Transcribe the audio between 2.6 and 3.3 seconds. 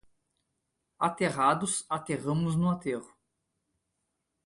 aterro.